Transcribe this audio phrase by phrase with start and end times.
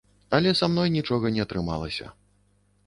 [0.37, 2.13] Але са мной нічога не атрымалася.